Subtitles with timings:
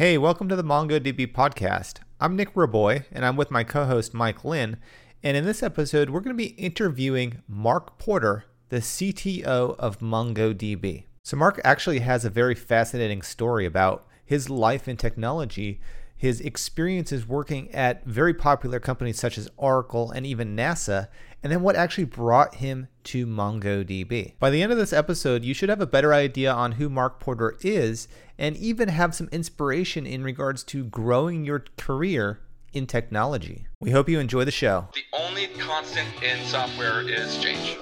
[0.00, 1.94] Hey, welcome to the MongoDB podcast.
[2.20, 4.76] I'm Nic Raboy, and I'm with my co host Mike Lynn.
[5.24, 11.06] And in this episode, we're going to be interviewing Mark Porter, the CTO of MongoDB.
[11.24, 15.80] So, Mark actually has a very fascinating story about his life in technology,
[16.16, 21.08] his experiences working at very popular companies such as Oracle and even NASA,
[21.42, 24.34] and then what actually brought him to MongoDB.
[24.38, 27.20] By the end of this episode, you should have a better idea on who Mark
[27.20, 32.40] Porter is and even have some inspiration in regards to growing your career
[32.72, 33.66] in technology.
[33.80, 34.88] We hope you enjoy the show.
[34.94, 37.76] The only constant in software is change.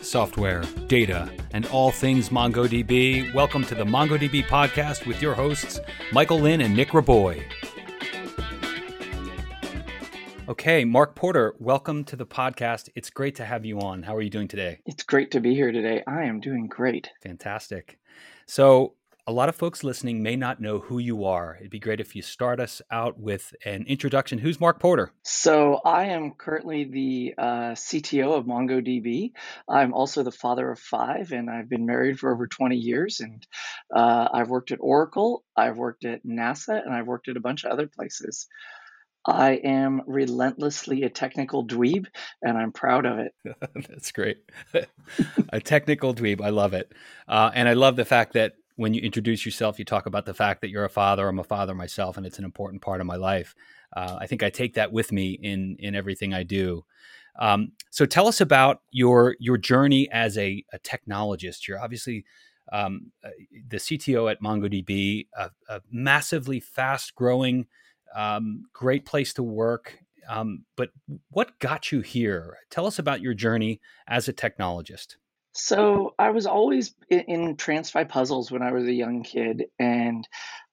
[0.00, 3.34] Software, data, and all things MongoDB.
[3.34, 5.80] Welcome to the MongoDB podcast with your hosts,
[6.12, 7.42] Michael Lynn and Nic Raboy.
[10.46, 12.90] Okay, Mark Porter, welcome to the podcast.
[12.94, 14.02] It's great to have you on.
[14.02, 14.80] How are you doing today?
[14.84, 16.02] It's great to be here today.
[16.06, 17.08] I am doing great.
[17.22, 17.98] Fantastic.
[18.44, 18.92] So,
[19.26, 21.56] a lot of folks listening may not know who you are.
[21.58, 24.38] It'd be great if you start us out with an introduction.
[24.38, 25.12] Who's Mark Porter?
[25.22, 29.32] So, I am currently the uh, CTO of MongoDB.
[29.66, 33.20] I'm also the father of five, and I've been married for over 20 years.
[33.20, 33.46] And
[33.96, 37.64] uh, I've worked at Oracle, I've worked at NASA, and I've worked at a bunch
[37.64, 38.46] of other places.
[39.26, 42.06] I am relentlessly a technical dweeb,
[42.42, 43.34] and I'm proud of it.
[43.88, 44.38] That's great.
[45.48, 46.42] a technical dweeb.
[46.42, 46.92] I love it.
[47.26, 50.34] Uh, and I love the fact that when you introduce yourself, you talk about the
[50.34, 51.28] fact that you're a father.
[51.28, 53.54] I'm a father myself, and it's an important part of my life.
[53.96, 56.84] Uh, I think I take that with me in in everything I do.
[57.38, 61.66] Um, so tell us about your your journey as a, a technologist.
[61.68, 62.24] You're obviously
[62.72, 63.30] um, uh,
[63.68, 67.66] the CTO at MongoDB, a, a massively fast growing
[68.14, 69.98] um, great place to work.
[70.28, 70.90] Um, but
[71.30, 72.58] what got you here?
[72.70, 75.16] Tell us about your journey as a technologist.
[75.52, 79.66] So I was always in, in TransFi puzzles when I was a young kid.
[79.78, 80.26] And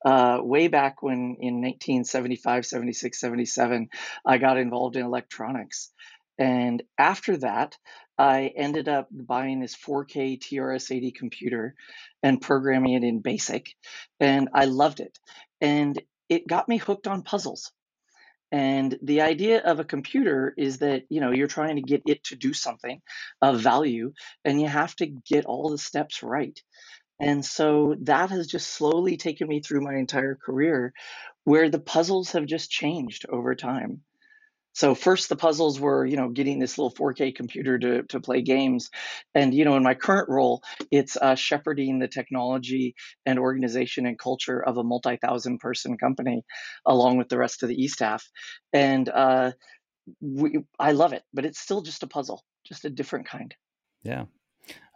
[0.03, 3.89] uh, way back when in 1975, 76, 77,
[4.25, 5.91] I got involved in electronics.
[6.39, 7.77] And after that,
[8.17, 11.75] I ended up buying this 4K TRS-80 computer
[12.23, 13.67] and programming it in BASIC.
[14.19, 15.19] And I loved it.
[15.59, 17.73] And it got me hooked on puzzles.
[18.53, 22.23] And the idea of a computer is that, you know, you're trying to get it
[22.25, 23.01] to do something
[23.41, 24.13] of value
[24.45, 26.57] and you have to get all the steps right.
[27.19, 30.93] And so that has just slowly taken me through my entire career
[31.43, 34.01] where the puzzles have just changed over time.
[34.73, 38.41] So first the puzzles were, you know, getting this little 4K computer to, to play
[38.41, 38.89] games.
[39.35, 42.95] And, you know, in my current role, it's uh, shepherding the technology
[43.25, 46.43] and organization and culture of a multi-thousand person company
[46.85, 48.25] along with the rest of the e-staff.
[48.71, 49.51] And uh,
[50.21, 53.53] we, I love it, but it's still just a puzzle, just a different kind.
[54.03, 54.25] Yeah.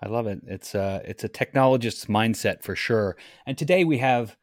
[0.02, 0.40] I love it.
[0.48, 3.18] It's a, uh, it's a technologist's mindset for sure.
[3.46, 4.38] And today we have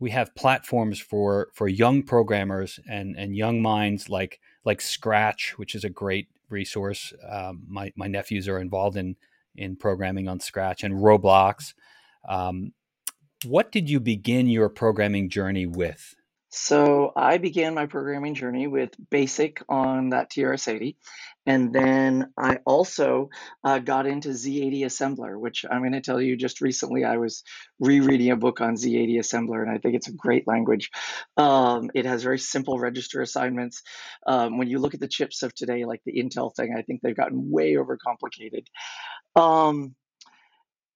[0.00, 5.74] we have platforms for for young programmers and and young minds like like Scratch, which
[5.74, 7.12] is a great resource.
[7.28, 9.16] Um, my my nephews are involved in
[9.56, 11.74] in programming on Scratch and Roblox.
[12.28, 12.72] Um,
[13.44, 16.14] what did you begin your programming journey with?
[16.54, 20.96] So I began my programming journey with BASIC on that TRS-80,
[21.46, 23.30] and then I also
[23.64, 27.42] uh, got into Z80 Assembler, which I'm going to tell you just recently I was
[27.80, 30.90] rereading a book on Z80 Assembler, and I think it's a great language.
[31.38, 33.80] Um, it has very simple register assignments.
[34.26, 37.00] Um, when you look at the chips of today, like the Intel thing, I think
[37.00, 38.66] they've gotten way overcomplicated.
[39.36, 39.94] Um,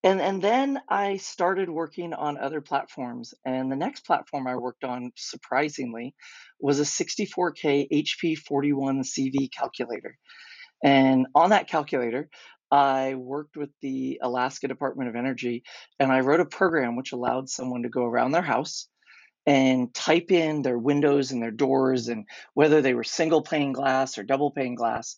[0.07, 3.35] and and then I started working on other platforms.
[3.45, 6.15] And the next platform I worked on, surprisingly,
[6.61, 10.17] was a 64K HP 41CV calculator.
[10.85, 12.29] And on that calculator,
[12.71, 15.65] I worked with the Alaska Department of Energy
[15.99, 18.89] and I wrote a program which allowed someone to go around their house
[19.45, 24.19] and type in their windows and their doors and whether they were single pane glass
[24.19, 25.17] or double pane glass.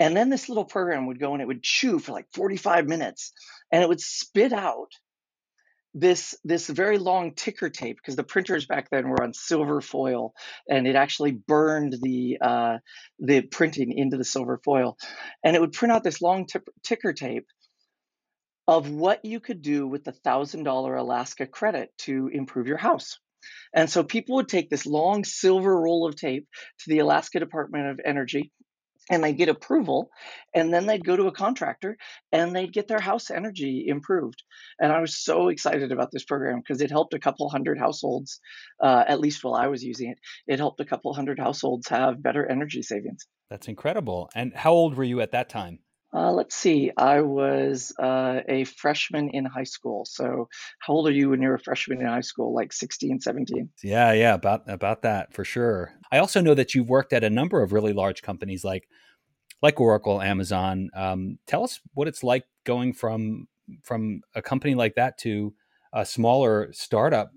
[0.00, 3.32] And then this little program would go and it would chew for like 45 minutes
[3.74, 4.92] and it would spit out
[5.94, 10.32] this this very long ticker tape because the printers back then were on silver foil
[10.70, 12.78] and it actually burned the uh,
[13.18, 14.96] the printing into the silver foil
[15.42, 17.46] and it would print out this long t- ticker tape
[18.68, 23.18] of what you could do with the thousand dollar Alaska credit to improve your house.
[23.74, 26.46] And so people would take this long silver roll of tape
[26.78, 28.52] to the Alaska Department of Energy
[29.10, 30.10] and they'd get approval
[30.54, 31.96] and then they'd go to a contractor
[32.32, 34.42] and they'd get their house energy improved.
[34.78, 38.40] And i was so excited about this program because it helped a couple hundred households
[38.80, 42.22] uh, at least while i was using it it helped a couple hundred households have
[42.22, 43.26] better energy savings.
[43.50, 44.30] That's incredible.
[44.34, 45.80] And how old were you at that time
[46.14, 46.92] Uh, let's see.
[46.96, 50.04] I was uh, a freshman in high school.
[50.04, 52.54] So, how old are you when you're a freshman in high school?
[52.54, 53.68] Like 16, 17?
[53.82, 55.92] Yeah, yeah, about about that for sure.
[56.12, 58.88] I also know that you've worked at a number of really large companies like
[59.60, 60.90] like Oracle, Amazon.
[60.94, 63.48] Um, tell us what it's like going from
[63.82, 65.54] from a company like that to
[65.92, 67.32] a smaller startup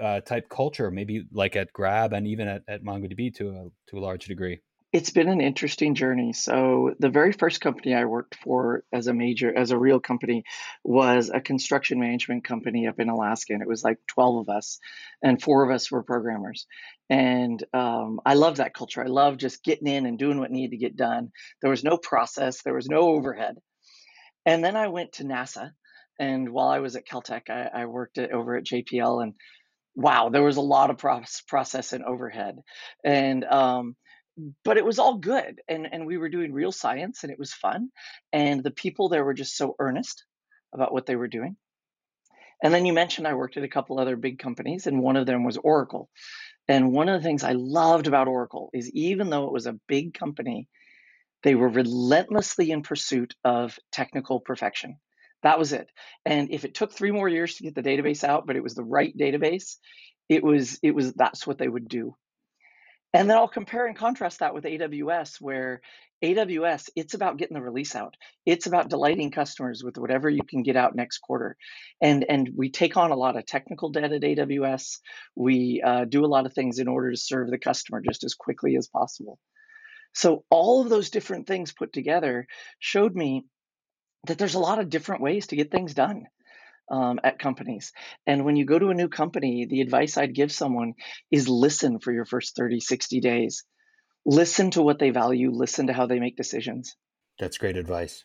[0.00, 3.98] uh, type culture, maybe like at Grab and even at, at MongoDB to a to
[3.98, 4.60] a large degree.
[4.94, 6.32] It's been an interesting journey.
[6.32, 10.44] So the very first company I worked for as a major, as a real company,
[10.84, 14.78] was a construction management company up in Alaska, and it was like twelve of us,
[15.20, 16.68] and four of us were programmers.
[17.10, 19.02] And um, I love that culture.
[19.02, 21.32] I love just getting in and doing what needed to get done.
[21.60, 22.62] There was no process.
[22.62, 23.56] There was no overhead.
[24.46, 25.72] And then I went to NASA,
[26.20, 29.34] and while I was at Caltech, I, I worked at, over at JPL, and
[29.96, 30.98] wow, there was a lot of
[31.48, 32.58] process and overhead.
[33.04, 33.96] And um,
[34.64, 37.52] but it was all good and and we were doing real science and it was
[37.52, 37.90] fun
[38.32, 40.24] and the people there were just so earnest
[40.72, 41.56] about what they were doing.
[42.62, 45.26] And then you mentioned i worked at a couple other big companies and one of
[45.26, 46.08] them was oracle.
[46.66, 49.78] And one of the things i loved about oracle is even though it was a
[49.86, 50.68] big company
[51.42, 54.96] they were relentlessly in pursuit of technical perfection.
[55.42, 55.90] That was it.
[56.24, 58.74] And if it took three more years to get the database out but it was
[58.74, 59.76] the right database
[60.28, 62.16] it was it was that's what they would do
[63.14, 65.80] and then I'll compare and contrast that with AWS, where
[66.22, 68.16] AWS, it's about getting the release out.
[68.44, 71.56] It's about delighting customers with whatever you can get out next quarter.
[72.00, 74.98] And, and we take on a lot of technical debt at AWS.
[75.36, 78.34] We uh, do a lot of things in order to serve the customer just as
[78.34, 79.38] quickly as possible.
[80.12, 82.48] So all of those different things put together
[82.80, 83.44] showed me
[84.26, 86.24] that there's a lot of different ways to get things done
[86.90, 87.92] um, at companies.
[88.26, 90.94] And when you go to a new company, the advice I'd give someone
[91.30, 93.64] is listen for your first 30, 60 days.
[94.26, 96.96] Listen to what they value, listen to how they make decisions.
[97.38, 98.24] That's great advice.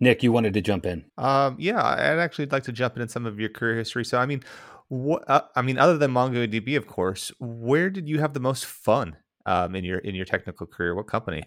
[0.00, 1.04] Nic, you wanted to jump in.
[1.18, 4.04] Um, yeah, I'd actually like to jump into some of your career history.
[4.04, 4.42] So, I mean,
[4.88, 8.64] what, uh, I mean, other than MongoDB, of course, where did you have the most
[8.64, 10.94] fun um, in your in your technical career?
[10.94, 11.42] What company?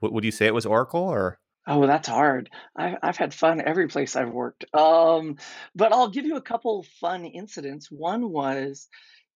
[0.00, 1.40] What, would you say it was Oracle or?
[1.70, 2.48] Oh, that's hard.
[2.74, 4.64] I've I've had fun every place I've worked.
[4.74, 5.36] Um,
[5.74, 7.90] but I'll give you a couple fun incidents.
[7.90, 8.88] One was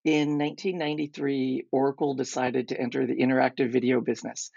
[0.03, 4.49] in 1993, Oracle decided to enter the interactive video business.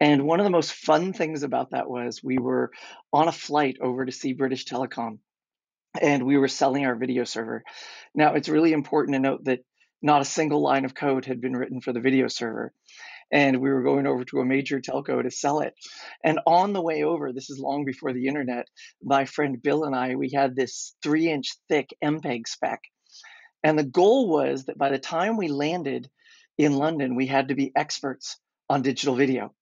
[0.00, 2.72] And one of the most fun things about that was we were
[3.12, 5.18] on a flight over to see British Telecom
[6.00, 7.62] and we were selling our video server.
[8.14, 9.60] Now, it's really important to note that
[10.02, 12.72] not a single line of code had been written for the video server
[13.32, 15.74] and we were going over to a major telco to sell it.
[16.24, 18.66] And on the way over, this is long before the internet,
[19.02, 22.80] my friend Bill and I, we had this three inch thick MPEG spec.
[23.62, 26.08] And the goal was that by the time we landed
[26.58, 28.38] in London, we had to be experts
[28.68, 29.52] on digital video.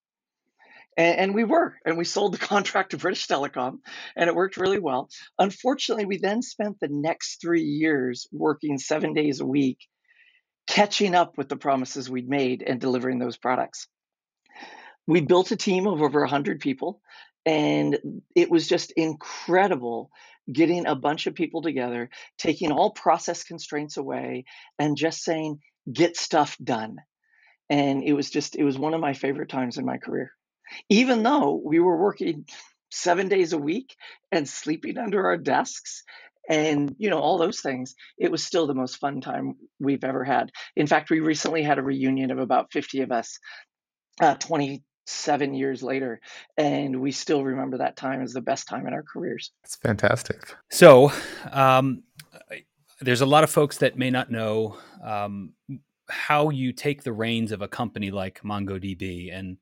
[0.97, 3.79] And, and we were, and we sold the contract to British Telecom,
[4.15, 5.09] and it worked really well.
[5.37, 9.79] Unfortunately, we then spent the next three years working seven days a week
[10.69, 13.87] catching up with the promises we'd made and delivering those products.
[15.07, 17.01] We built a team of over 100 people,
[17.43, 17.97] and
[18.35, 20.11] it was just incredible
[20.51, 24.45] getting a bunch of people together, taking all process constraints away,
[24.77, 25.59] and just saying,
[25.91, 26.97] get stuff done.
[27.71, 30.31] And it was just, it was one of my favorite times in my career.
[30.87, 32.45] Even though we were working
[32.91, 33.95] seven days a week
[34.31, 36.03] and sleeping under our desks
[36.49, 40.23] and you know all those things it was still the most fun time we've ever
[40.23, 40.51] had.
[40.75, 43.39] In fact we recently had a reunion of about 50 of us
[44.21, 46.19] uh, 27 years later
[46.57, 49.51] and we still remember that time as the best time in our careers.
[49.63, 50.55] It's fantastic.
[50.69, 51.13] So
[51.51, 52.03] um,
[52.99, 55.53] there's a lot of folks that may not know um,
[56.09, 59.57] how you take the reins of a company like mongodb and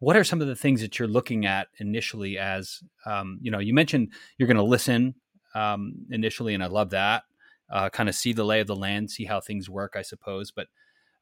[0.00, 3.58] what are some of the things that you're looking at initially as um, you know
[3.58, 5.14] you mentioned you're going to listen
[5.58, 7.24] um, initially, and I love that.
[7.70, 10.50] Uh, kind of see the lay of the land, see how things work, I suppose.
[10.50, 10.68] But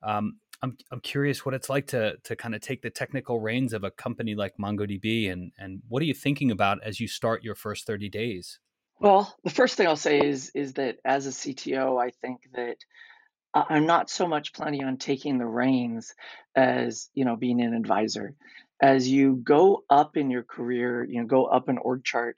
[0.02, 3.73] um, I'm I'm curious what it's like to to kind of take the technical reins
[3.73, 7.43] of a company like MongoDB, and and what are you thinking about as you start
[7.43, 8.61] your first 30 days?
[8.99, 12.76] Well, the first thing I'll say is is that as a CTO, I think that
[13.55, 16.14] I'm not so much planning on taking the reins
[16.55, 18.35] as you know being an advisor.
[18.81, 22.37] As you go up in your career, you know, go up an org chart,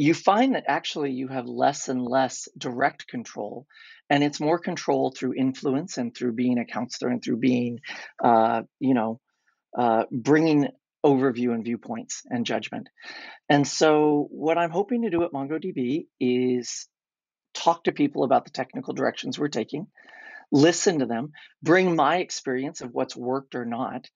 [0.00, 3.66] you find that actually you have less and less direct control
[4.08, 7.80] and it's more control through influence and through being a counselor and through being
[8.24, 9.20] uh, you know
[9.76, 10.68] uh, bringing
[11.04, 12.88] overview and viewpoints and judgment.
[13.50, 16.88] And so what i'm hoping to do at mongodb is
[17.52, 19.86] talk to people about the technical directions we're taking
[20.50, 24.08] listen to them bring my experience of what's worked or not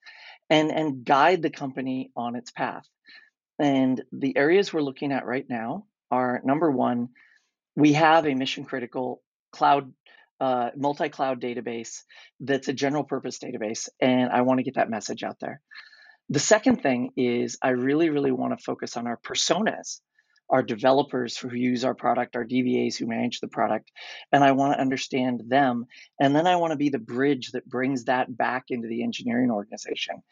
[0.48, 2.86] and and guide the company on its path
[3.58, 7.10] And the areas we're looking at right now are number one,
[7.76, 9.92] we have a mission critical cloud
[10.40, 12.02] uh, multi-cloud database
[12.40, 15.60] that's a general purpose database and i want to get that message out there.
[16.28, 20.00] The second thing is i really really want to focus on our personas
[20.50, 23.90] our developers who use our product our dbas who manage the product
[24.32, 25.86] and i want to understand them
[26.20, 29.50] and then i want to be the bridge that brings that back into the engineering
[29.50, 30.22] organization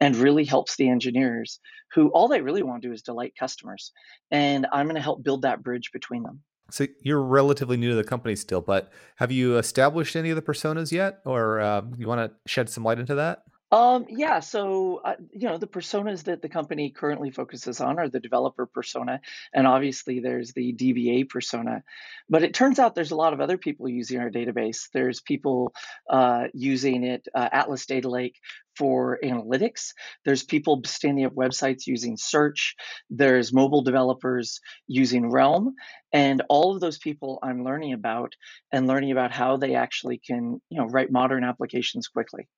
[0.00, 1.60] and really helps the engineers
[1.92, 3.92] who all they really want to do is delight customers
[4.30, 7.96] and i'm going to help build that bridge between them so you're relatively new to
[7.96, 12.06] the company still, but have you established any of the personas yet, or uh, you
[12.06, 13.42] want to shed some light into that?
[13.72, 18.08] Um, yeah, so uh, you know the personas that the company currently focuses on are
[18.08, 19.20] the developer persona,
[19.54, 21.84] and obviously there's the DBA persona.
[22.28, 24.88] But it turns out there's a lot of other people using our database.
[24.92, 25.72] There's people
[26.08, 28.34] uh, using it, uh, Atlas Data Lake
[28.76, 29.92] for analytics.
[30.24, 32.74] There's people standing up websites using search.
[33.08, 35.76] There's mobile developers using Realm,
[36.12, 38.34] and all of those people I'm learning about
[38.72, 42.48] and learning about how they actually can you know write modern applications quickly.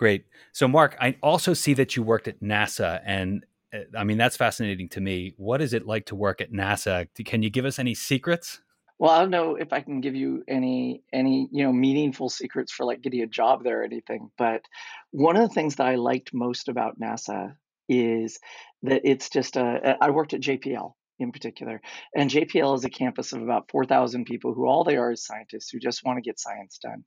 [0.00, 0.24] Great.
[0.52, 4.34] So, Mark, I also see that you worked at NASA, and uh, I mean that's
[4.34, 5.34] fascinating to me.
[5.36, 7.06] What is it like to work at NASA?
[7.26, 8.62] Can you give us any secrets?
[8.98, 12.72] Well, I don't know if I can give you any any you know meaningful secrets
[12.72, 14.62] for like getting a job there or anything, but
[15.10, 18.38] one of the things that I liked most about NASA is
[18.84, 19.98] that it's just a.
[20.00, 21.82] I worked at JPL in particular,
[22.16, 25.26] and JPL is a campus of about four thousand people who all they are is
[25.26, 27.04] scientists who just want to get science done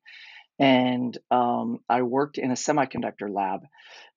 [0.59, 3.61] and um, I worked in a semiconductor lab,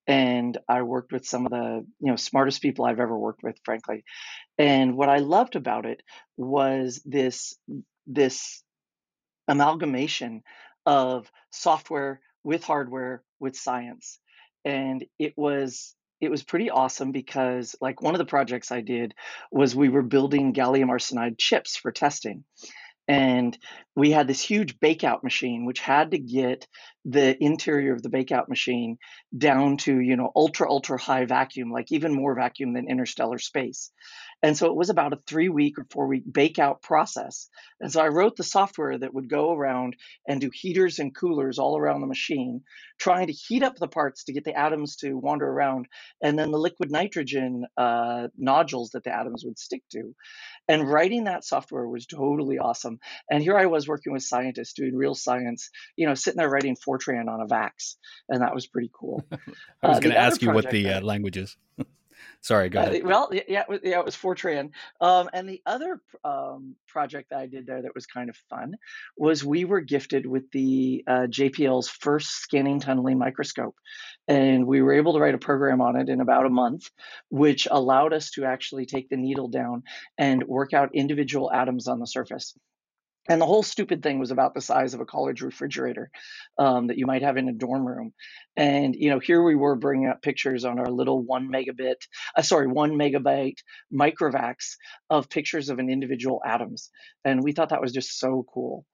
[0.06, 3.56] and I worked with some of the you know smartest people I've ever worked with,
[3.64, 4.04] frankly.
[4.58, 6.02] And what I loved about it
[6.36, 7.56] was this
[8.06, 8.62] this
[9.48, 10.42] amalgamation
[10.84, 14.18] of software with hardware with science,
[14.64, 19.14] and it was it was pretty awesome because like one of the projects I did
[19.50, 22.44] was we were building gallium arsenide chips for testing
[23.08, 23.56] and
[23.94, 26.66] we had this huge bakeout machine which had to get
[27.04, 28.98] the interior of the bakeout machine
[29.36, 33.90] down to you know ultra ultra high vacuum like even more vacuum than interstellar space
[34.42, 37.48] and so it was about a three week or four week bake out process.
[37.80, 39.96] And so I wrote the software that would go around
[40.28, 42.62] and do heaters and coolers all around the machine,
[42.98, 45.86] trying to heat up the parts to get the atoms to wander around,
[46.22, 50.14] and then the liquid nitrogen uh, nodules that the atoms would stick to.
[50.68, 52.98] And writing that software was totally awesome.
[53.30, 56.76] And here I was working with scientists doing real science, you know, sitting there writing
[56.76, 57.96] Fortran on a VAX.
[58.28, 59.24] And that was pretty cool.
[59.82, 61.56] I was uh, going to ask you what the uh, language is.
[62.42, 63.02] Sorry, go uh, ahead.
[63.02, 64.70] Uh, well, yeah, yeah, it was Fortran.
[65.00, 68.76] Um, and the other um, project that I did there that was kind of fun
[69.16, 73.76] was we were gifted with the uh, JPL's first scanning tunneling microscope.
[74.28, 76.90] And we were able to write a program on it in about a month,
[77.30, 79.82] which allowed us to actually take the needle down
[80.18, 82.56] and work out individual atoms on the surface.
[83.28, 86.10] And the whole stupid thing was about the size of a college refrigerator
[86.58, 88.12] um, that you might have in a dorm room.
[88.56, 91.96] And you know, here we were bringing up pictures on our little one megabit,
[92.36, 93.58] uh, sorry, one megabyte
[93.92, 94.76] microvax
[95.10, 96.90] of pictures of an individual atoms,
[97.24, 98.84] and we thought that was just so cool.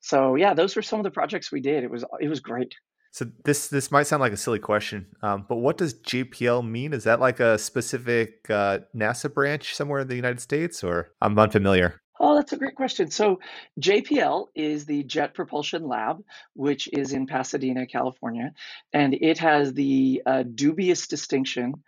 [0.00, 1.84] So yeah, those were some of the projects we did.
[1.84, 2.74] It was it was great.
[3.12, 6.92] So this this might sound like a silly question, um, but what does JPL mean?
[6.92, 11.38] Is that like a specific uh, NASA branch somewhere in the United States, or I'm
[11.38, 12.00] unfamiliar?
[12.20, 13.10] Oh, that's a great question.
[13.10, 13.40] So,
[13.80, 16.22] JPL is the Jet Propulsion Lab,
[16.54, 18.52] which is in Pasadena, California,
[18.92, 21.82] and it has the uh, dubious distinction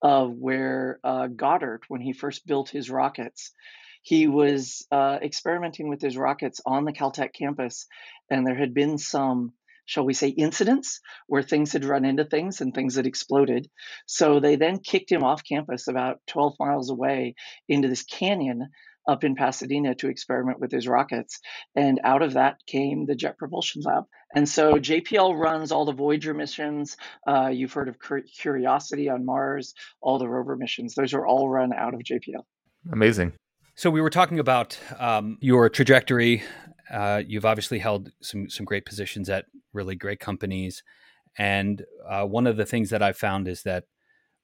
[0.00, 3.52] of where uh, Goddard, when he first built his rockets,
[4.02, 7.86] he was uh, experimenting with his rockets on the Caltech campus,
[8.30, 9.52] and there had been some
[9.84, 13.68] shall we say, incidents where things had run into things and things had exploded.
[14.06, 17.34] So they then kicked him off campus about 12 miles away
[17.68, 18.68] into this canyon
[19.06, 21.40] up in Pasadena to experiment with his rockets.
[21.74, 24.04] And out of that came the Jet Propulsion Lab.
[24.34, 26.96] And so JPL runs all the Voyager missions.
[27.26, 27.96] Uh, you've heard of
[28.36, 30.94] Curiosity on Mars, all the rover missions.
[30.94, 32.44] Those are all run out of JPL.
[32.92, 33.32] Amazing.
[33.74, 36.42] So we were talking about um, your trajectory.
[36.90, 40.82] Uh, you've obviously held some some great positions at really great companies,
[41.38, 43.84] and uh, one of the things that I've found is that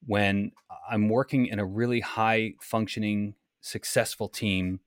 [0.07, 0.53] when
[0.91, 4.81] I'm working in a really high functioning successful team,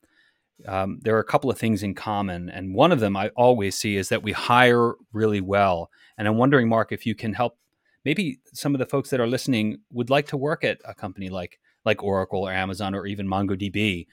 [0.67, 2.49] um, there are a couple of things in common.
[2.49, 5.89] And one of them I always see is that we hire really well.
[6.17, 7.57] And I'm wondering, Mark, if you can help
[8.05, 11.29] maybe some of the folks that are listening would like to work at a company
[11.29, 14.05] like like Oracle or Amazon or even MongoDB.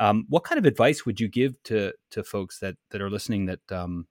[0.00, 3.46] Um, what kind of advice would you give to to folks that that are listening
[3.46, 4.06] that um,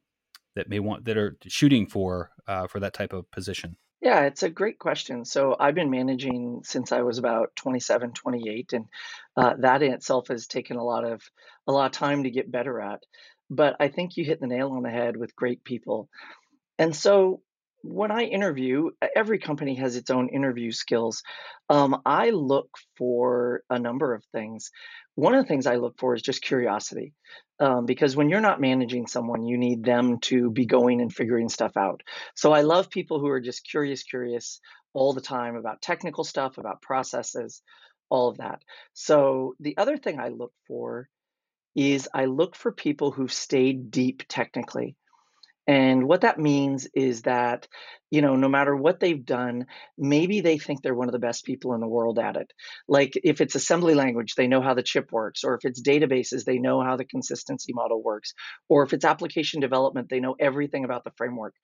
[0.56, 3.78] that may want that are shooting for uh, for that type of position?
[4.02, 5.26] Yeah, it's a great question.
[5.26, 8.86] So I've been managing since I was about 27, 28, and
[9.38, 11.22] uh, that in itself has taken a lot of
[11.68, 13.04] a lot of time to get better at.
[13.50, 16.10] But I think you hit the nail on the head with great people.
[16.80, 17.42] And so
[17.84, 21.24] when I interview, every company has its own interview skills.
[21.70, 24.72] Um, I look for a number of things.
[25.16, 27.14] One of the things I look for is just curiosity,
[27.62, 31.48] um, because when you're not managing someone, you need them to be going and figuring
[31.48, 32.02] stuff out.
[32.36, 34.60] So I love people who are just curious, curious
[34.94, 37.62] all the time about technical stuff, about processes,
[38.10, 38.64] all of that.
[38.94, 41.08] So the other thing I look for
[41.76, 44.96] is I look for people who've stayed deep technically.
[45.72, 47.66] And what that means is that,
[48.10, 51.46] you know, no matter what they've done, maybe they think they're one of the best
[51.46, 52.52] people in the world at it.
[52.90, 56.44] Like if it's assembly language, they know how the chip works, or if it's databases,
[56.44, 58.34] they know how the consistency model works,
[58.68, 61.56] or if it's application development, they know everything about the framework.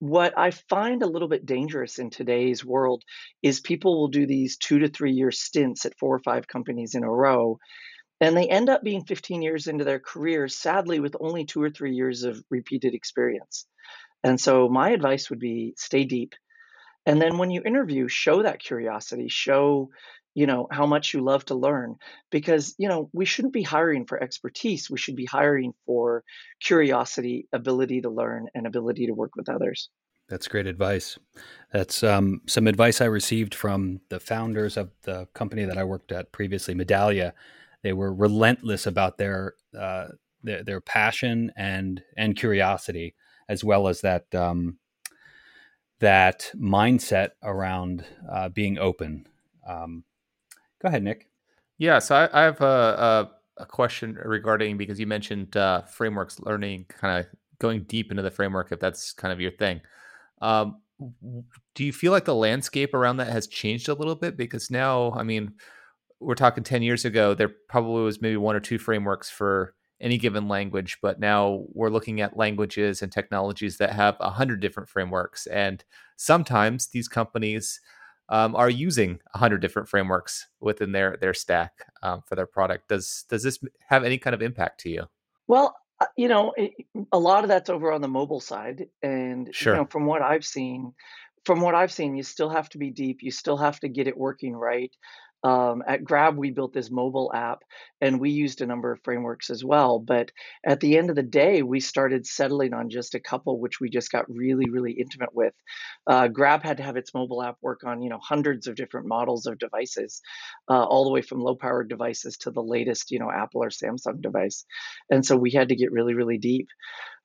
[0.00, 3.02] What I find a little bit dangerous in today's world
[3.42, 6.94] is people will do these two to three year stints at four or five companies
[6.94, 7.58] in a row
[8.20, 11.70] and they end up being 15 years into their careers, sadly, with only two or
[11.70, 13.66] three years of repeated experience.
[14.22, 16.34] And so my advice would be stay deep.
[17.06, 19.90] And then when you interview, show that curiosity, show,
[20.34, 21.96] you know, how much you love to learn
[22.30, 24.90] because, you know, we shouldn't be hiring for expertise.
[24.90, 26.22] We should be hiring for
[26.62, 29.88] curiosity, ability to learn, and ability to work with others.
[30.28, 31.18] That's great advice.
[31.72, 36.12] That's um, some advice I received from the founders of the company that I worked
[36.12, 37.32] at previously, Medallia.
[37.82, 40.08] They were relentless about their uh,
[40.42, 43.14] their, their passion and and curiosity,
[43.48, 44.78] as well as that um,
[46.00, 49.26] that mindset around uh, being open.
[49.66, 50.04] Um,
[50.82, 51.28] go ahead, Nic.
[51.78, 56.40] Yeah, so I, I have a, a, a, question regarding because you mentioned uh, frameworks,
[56.40, 57.26] learning, kind of
[57.58, 59.80] going deep into the framework, if that's kind of your thing.
[60.42, 60.80] Um,
[61.74, 64.36] do you feel like the landscape around that has changed a little bit?
[64.36, 65.54] Because now, I mean,
[66.20, 70.16] we're talking 10 years ago, there probably was maybe one or two frameworks for any
[70.16, 74.88] given language, but now we're looking at languages and technologies that have a hundred different
[74.88, 75.46] frameworks.
[75.46, 75.84] And
[76.16, 77.80] sometimes these companies
[78.30, 82.88] um, are using a hundred different frameworks within their their stack um, for their product.
[82.88, 85.06] Does does this have any kind of impact to you?
[85.48, 86.72] Well, uh, you know, it,
[87.12, 89.74] a lot of that's over on the mobile side, and sure.
[89.74, 90.94] you know, from what I've seen,
[91.44, 93.18] from what I've seen, you still have to be deep.
[93.22, 94.94] You still have to get it working right.
[95.42, 97.62] Um, at Grab, we built this mobile app
[98.00, 99.98] and we used a number of frameworks as well.
[99.98, 100.32] But
[100.64, 103.88] at the end of the day, we started settling on just a couple, which we
[103.88, 105.54] just got really, really intimate with.
[106.06, 109.06] Uh, Grab had to have its mobile app work on, you know, hundreds of different
[109.06, 110.20] models of devices,
[110.68, 114.20] uh, all the way from low-powered devices to the latest, you know, Apple or Samsung
[114.20, 114.66] device.
[115.10, 116.68] And so we had to get really, really deep.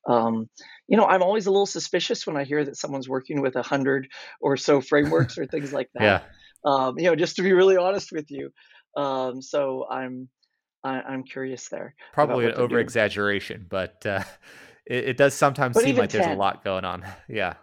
[0.07, 0.49] Um,
[0.87, 3.63] you know, I'm always a little suspicious when I hear that someone's working with a
[3.63, 4.07] hundred
[4.39, 6.03] or so frameworks or things like that.
[6.03, 6.21] Yeah
[6.65, 8.49] um, you know, just to be really honest with you.
[8.97, 10.29] Um, so I'm
[10.83, 11.95] I, am i am curious there.
[12.13, 14.23] Probably an over exaggeration, but uh,
[14.85, 16.21] it, it, does sometimes but seem like 10.
[16.21, 17.05] there's a lot going on.
[17.29, 17.55] yeah.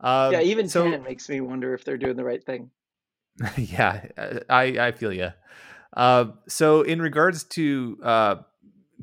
[0.00, 2.70] Um, yeah, even so, ten makes me wonder if they're doing the right thing.
[3.56, 5.30] yeah, uh, I I feel you.
[5.96, 8.36] Uh, so in regards to uh,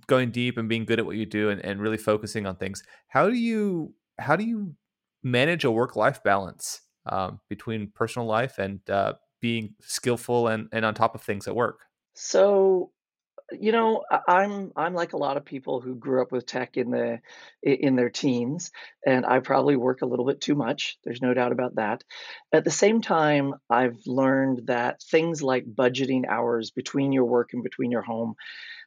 [0.07, 2.83] going deep and being good at what you do and, and really focusing on things,
[3.07, 4.75] how do you how do you
[5.23, 6.81] manage a work life balance?
[7.09, 11.55] Um, between personal life and uh, being skillful and, and on top of things at
[11.55, 11.79] work?
[12.13, 12.91] So,
[13.51, 16.91] you know, I'm I'm like a lot of people who grew up with tech in
[16.91, 17.19] the
[17.63, 18.71] in their teens,
[19.05, 20.97] and I probably work a little bit too much.
[21.03, 22.03] There's no doubt about that.
[22.53, 27.63] At the same time, I've learned that things like budgeting hours between your work and
[27.63, 28.35] between your home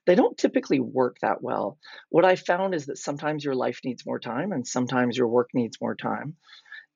[0.06, 1.78] they don't typically work that well.
[2.08, 5.50] What I found is that sometimes your life needs more time and sometimes your work
[5.54, 6.36] needs more time.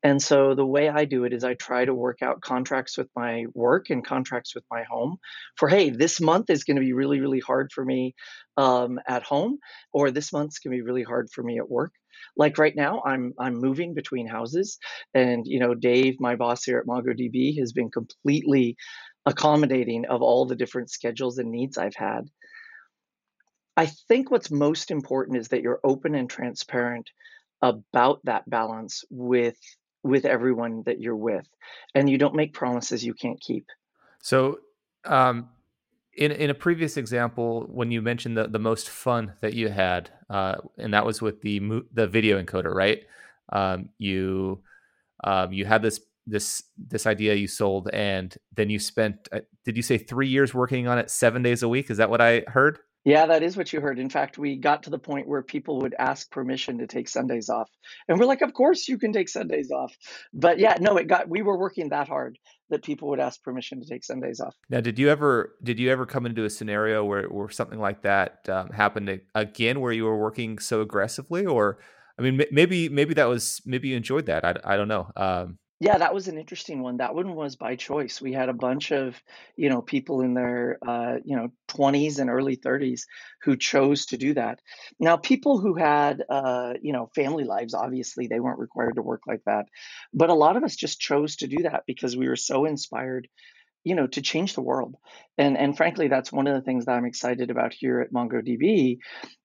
[0.07, 3.09] And so the way I do it is I try to work out contracts with
[3.17, 5.17] my work and contracts with my home
[5.57, 8.15] for, hey, this month is going to be really, really hard for me
[8.57, 9.59] um, at home,
[9.93, 11.91] or this month's going to be really hard for me at work.
[12.37, 14.79] Like right now, I'm I'm moving between houses,
[15.13, 18.77] and you know, Dave, my boss here at MongoDB, has been completely
[19.27, 22.31] accommodating of all the different schedules and needs I've had.
[23.77, 27.11] I think what's most important is that you're open and transparent
[27.61, 29.57] about that balance with
[30.07, 31.47] with everyone that you're with
[31.95, 33.67] and you don't make promises you can't keep.
[34.23, 34.61] So
[35.05, 35.49] um,
[36.17, 40.11] in in a previous example when you mentioned the, the most fun that you had
[40.31, 41.61] uh, and that was with the
[41.93, 43.03] the video encoder right?
[43.53, 44.63] Um, you
[45.25, 49.77] um, you had this this this idea you sold and then you spent uh, did
[49.77, 51.91] you say three years working on it seven days a week?
[51.91, 54.01] Is that what i heard Yeah, that is what you heard.
[54.01, 57.49] In fact, we got to the point where people would ask permission to take Sundays
[57.49, 57.71] off.
[58.09, 59.95] And we're like, of course you can take Sundays off.
[60.35, 62.37] But yeah, no, it got we were working that hard
[62.69, 64.57] that people would ask permission to take Sundays off.
[64.69, 68.03] Now, did you ever did you ever come into a scenario where where something like
[68.03, 71.79] that um, happened again, where you were working so aggressively, or
[72.19, 74.45] I mean, maybe maybe that was maybe you enjoyed that.
[74.45, 75.13] I, I don't know.
[75.15, 76.97] Um, yeah, that was an interesting one.
[76.99, 78.21] That one was by choice.
[78.21, 79.21] We had a bunch of,
[79.57, 83.07] you know, people in their, uh, you know, 20s and early 30s
[83.43, 84.61] who chose to do that.
[84.99, 89.23] Now, people who had, uh, you know, family lives, obviously they weren't required to work
[89.27, 89.67] like that.
[90.15, 93.29] But a lot of us just chose to do that because we were so inspired
[93.87, 94.97] you know to change the world.
[95.39, 98.99] And and frankly that's one of the things that i'm excited about here at mongodb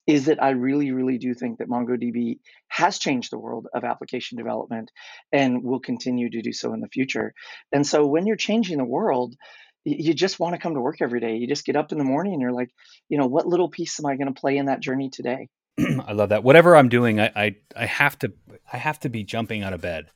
[0.08, 4.38] is that i really really do think that mongodb has changed the world of application
[4.40, 4.90] development
[5.32, 7.34] and will continue to do so in the future.
[7.72, 9.36] And so when you're changing the world
[9.84, 11.38] you just want to come to work every day.
[11.38, 12.70] You just get up in the morning and you're like
[13.10, 15.50] you know what little piece am i going to play in that journey today?
[15.80, 16.44] I love that.
[16.44, 18.34] Whatever i'm doing I, I i have to
[18.74, 20.08] i have to be jumping out of bed.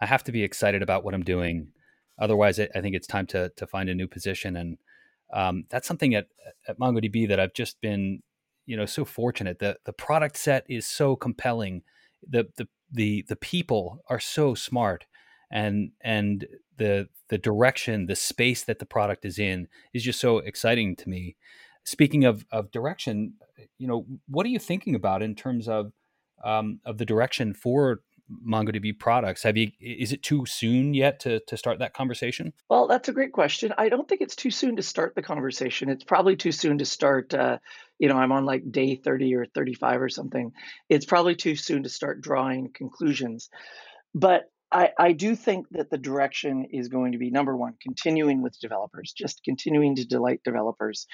[0.00, 1.68] I have to be excited about what i'm doing
[2.18, 4.78] Otherwise, I, think it's time to to find a new position, and
[5.32, 6.28] um, that's something at
[6.66, 8.22] at MongoDB that I've just been,
[8.66, 9.58] you know, so fortunate.
[9.58, 11.82] The the product set is so compelling.
[12.28, 15.06] The the the the people are so smart,
[15.50, 20.38] and and the the direction, the space that the product is in is just so
[20.38, 21.36] exciting to me.
[21.84, 23.34] Speaking of of direction,
[23.78, 25.92] you know, what are you thinking about in terms of
[26.44, 28.00] um, of the direction for
[28.46, 29.42] MongoDB products.
[29.42, 29.70] Have you?
[29.80, 32.52] Is it too soon yet to to start that conversation?
[32.68, 33.72] Well, that's a great question.
[33.78, 35.88] I don't think it's too soon to start the conversation.
[35.88, 37.32] It's probably too soon to start.
[37.34, 37.58] Uh,
[37.98, 40.52] you know, I'm on like day 30 or 35 or something.
[40.88, 43.50] It's probably too soon to start drawing conclusions.
[44.14, 48.42] But I, I do think that the direction is going to be number one, continuing
[48.42, 51.06] with developers, just continuing to delight developers.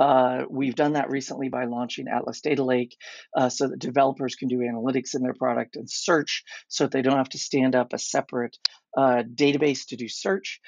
[0.00, 2.96] Uh, we've done that recently by launching Atlas Data Lake
[3.36, 7.02] uh, so that developers can do analytics in their product and search so that they
[7.02, 8.56] don't have to stand up a separate
[8.96, 10.60] uh, database to do search.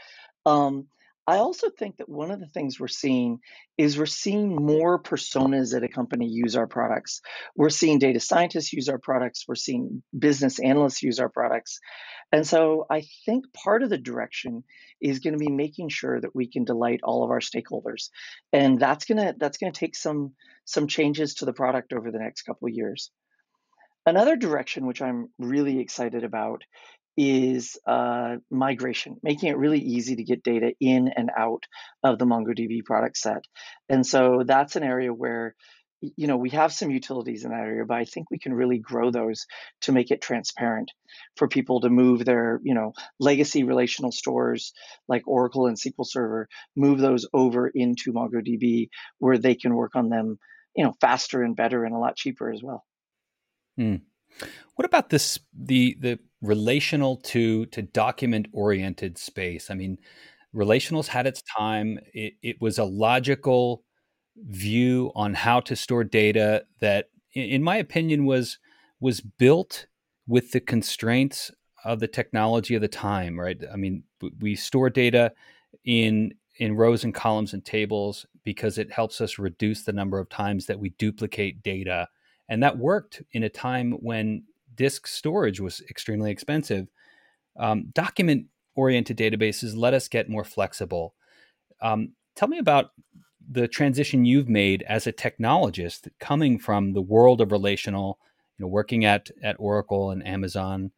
[0.44, 0.88] Um,
[1.26, 3.38] I also think that one of the things we're seeing
[3.78, 7.22] is we're seeing more personas at a company use our products.
[7.56, 9.44] We're seeing data scientists use our products.
[9.48, 11.80] We're seeing business analysts use our products.
[12.30, 14.64] And so I think part of the direction
[15.00, 18.10] is going to be making sure that we can delight all of our stakeholders.
[18.52, 20.32] And that's going to that's going to take some
[20.66, 23.10] some changes to the product over the next couple of years.
[24.06, 26.64] Another direction which I'm really excited about
[27.16, 31.64] is uh, migration, making it really easy to get data in and out
[32.02, 33.44] of the MongoDB product set.
[33.88, 35.54] And so that's an area where
[36.16, 38.78] you know we have some utilities in that area but i think we can really
[38.78, 39.46] grow those
[39.80, 40.90] to make it transparent
[41.36, 44.72] for people to move their you know legacy relational stores
[45.08, 50.08] like oracle and sql server move those over into mongodb where they can work on
[50.08, 50.38] them
[50.76, 52.84] you know faster and better and a lot cheaper as well
[53.76, 53.96] hmm.
[54.74, 59.70] What about this the the relational to to document oriented space.
[59.70, 59.98] I mean,
[60.54, 61.98] relationals had its time.
[62.12, 63.82] It, it, was a logical
[64.36, 68.58] view on how to store data that, in my opinion, was
[69.00, 69.86] was built
[70.26, 71.50] with the constraints
[71.84, 73.38] of the technology of the time.
[73.38, 73.60] Right?
[73.72, 74.04] I mean,
[74.40, 75.32] we store data
[75.84, 80.28] in in rows and columns and tables because it helps us reduce the number of
[80.28, 82.08] times that we duplicate data.
[82.48, 86.88] And that worked in a time when disk storage was extremely expensive.
[87.58, 91.14] Um, document oriented databases let us get more flexible.
[91.80, 92.90] Um, tell me about
[93.50, 98.18] the transition you've made as a technologist coming from the world of relational,
[98.58, 100.92] you know, working at, at Oracle and Amazon.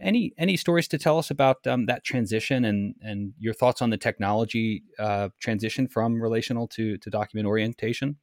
[0.00, 3.90] Any any stories to tell us about um, that transition and and your thoughts on
[3.90, 8.16] the technology uh, transition from relational to to document orientation?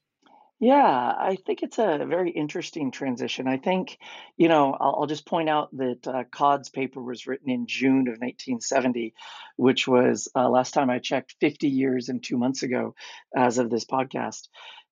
[0.60, 3.48] Yeah, I think it's a very interesting transition.
[3.48, 4.00] I think,
[4.38, 8.08] you know, I'll, I'll just point out that uh, Codd's paper was written in June
[8.08, 9.14] of 1970,
[9.56, 12.96] which was, uh, last time I checked, 50 years and two months ago
[13.36, 14.48] as of this podcast.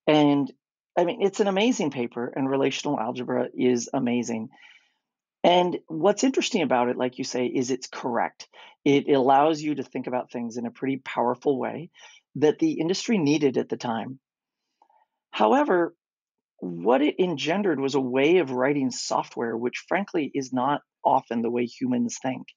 [0.06, 0.51] And
[0.95, 4.49] I mean, it's an amazing paper, and relational algebra is amazing.
[5.43, 8.47] And what's interesting about it, like you say, is it's correct.
[8.86, 11.91] It allows you to think about things in a pretty powerful way
[12.36, 14.19] that the industry needed at the time.
[15.35, 15.93] However,
[16.61, 21.51] what it engendered was a way of writing software, which frankly is not often the
[21.51, 22.47] way humans think.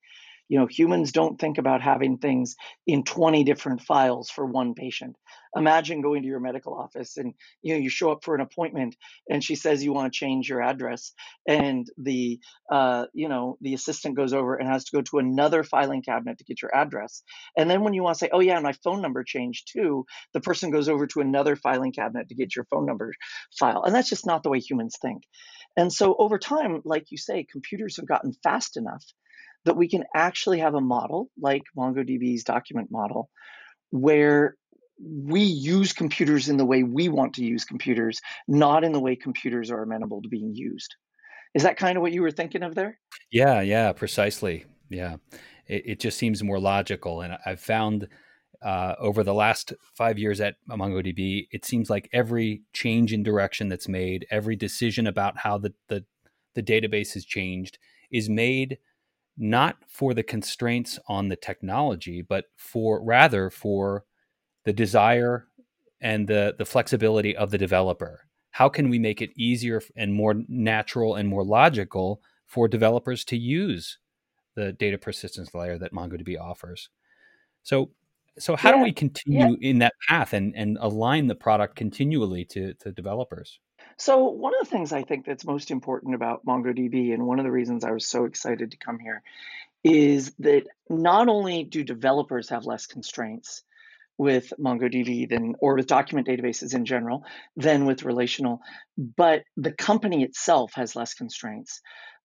[0.49, 2.57] You know, humans don't think about having things
[2.87, 5.17] in 20 different files for one patient.
[5.57, 8.97] Imagine going to your medical office and you know you show up for an appointment
[9.31, 11.13] and she says you want to change your address
[11.47, 12.39] and the
[12.71, 16.39] uh, you know the assistant goes over and has to go to another filing cabinet
[16.39, 17.23] to get your address.
[17.57, 20.41] And then when you want to say, oh yeah, my phone number changed too, the
[20.41, 23.13] person goes over to another filing cabinet to get your phone number
[23.59, 23.83] file.
[23.85, 25.23] And that's just not the way humans think.
[25.77, 29.05] And so over time, like you say, computers have gotten fast enough
[29.65, 33.31] that we can actually have a model like MongoDB's document model
[33.91, 34.55] where
[35.01, 39.17] we use computers in the way we want to use computers, not in the way
[39.17, 40.95] computers are amenable to being used.
[41.55, 42.99] Is that kind of what you were thinking of there?
[43.31, 44.65] Yeah, yeah, precisely.
[44.91, 45.17] Yeah.
[45.67, 47.21] It, it just seems more logical.
[47.21, 48.09] And I've found
[48.61, 53.69] uh, over the last five years at MongoDB, it seems like every change in direction
[53.69, 56.05] that's made, every decision about how the, the,
[56.55, 57.79] the database has changed
[58.11, 58.79] is made
[59.39, 64.05] not for the constraints on the technology, but for rather for
[64.65, 65.47] the desire
[66.01, 68.27] and the, the flexibility of the developer.
[68.51, 73.37] How can we make it easier and more natural and more logical for developers to
[73.37, 73.99] use
[74.55, 76.89] the data persistence layer that MongoDB offers?
[77.63, 77.91] So
[78.39, 78.77] so how yeah.
[78.77, 79.71] do we continue yeah.
[79.71, 83.59] in that path and, and align the product continually to, to developers?
[83.99, 87.45] So one of the things I think that's most important about MongoDB, and one of
[87.45, 89.23] the reasons I was so excited to come here,
[89.83, 93.63] is that not only do developers have less constraints
[94.17, 97.25] with MongoDB than or with document databases in general
[97.57, 98.61] than with relational,
[98.97, 101.81] but the company itself has less constraints.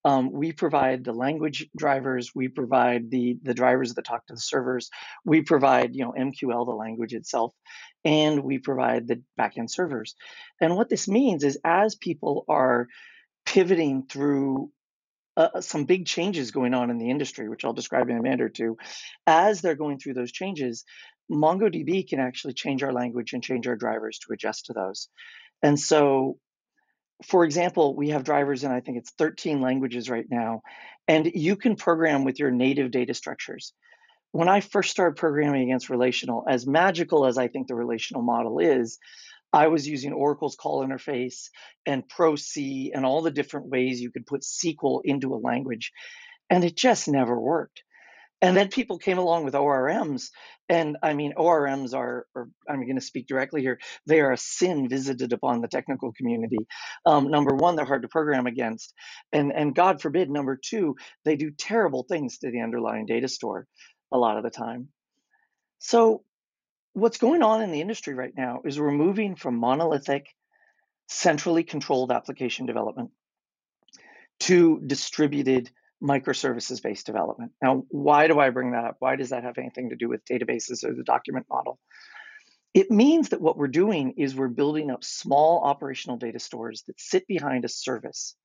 [0.05, 2.35] Um, we provide the language drivers.
[2.35, 4.89] We provide the the drivers that talk to the servers.
[5.23, 7.53] We provide you know MQL, the language itself,
[8.03, 10.15] and we provide the backend servers.
[10.59, 12.87] And what this means is as people are
[13.45, 14.71] pivoting through
[15.35, 18.41] uh, some big changes going on in the industry, which I'll describe in a minute
[18.41, 18.77] or two,
[19.25, 20.85] as they're going through those changes,
[21.31, 25.09] MongoDB can actually change our language and change our drivers to adjust to those.
[25.61, 26.37] And so
[27.25, 30.61] for example, we have drivers in I think it's 13 languages right now,
[31.07, 33.73] and you can program with your native data structures.
[34.31, 38.59] When I first started programming against relational, as magical as I think the relational model
[38.59, 38.97] is,
[39.53, 41.49] I was using Oracle's call interface
[41.85, 45.91] and Pro-C and all the different ways you could put SQL into a language,
[46.49, 47.83] and it just never worked.
[48.43, 50.29] And then people came along with ORMs.
[50.67, 54.37] And I mean, ORMs are, are I'm going to speak directly here, they are a
[54.37, 56.67] sin visited upon the technical community.
[57.05, 58.93] Um, number one, they're hard to program against.
[59.31, 63.65] And, and God forbid, number two, they do terrible things to the underlying data store
[64.11, 64.89] a lot of the time.
[65.79, 66.23] So,
[66.91, 70.27] what's going on in the industry right now is we're moving from monolithic,
[71.07, 73.11] centrally controlled application development
[74.41, 75.71] to distributed
[76.03, 77.53] microservices based development.
[77.61, 78.97] Now, why do I bring that up?
[78.99, 81.79] Why does that have anything to do with databases or the document model?
[82.73, 86.99] It means that what we're doing is we're building up small operational data stores that
[86.99, 88.35] sit behind a service.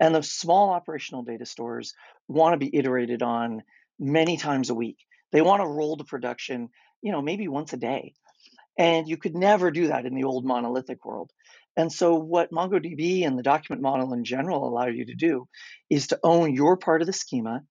[0.00, 1.92] And those small operational data stores
[2.28, 3.62] want to be iterated on
[3.98, 4.98] many times a week.
[5.32, 6.68] They want to roll to production,
[7.02, 8.14] you know, maybe once a day.
[8.78, 11.30] And you could never do that in the old monolithic world.
[11.76, 15.48] And so, what MongoDB and the document model in general allow you to do
[15.90, 17.62] is to own your part of the schema,